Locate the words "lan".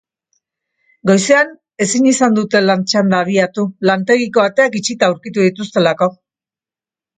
2.69-2.87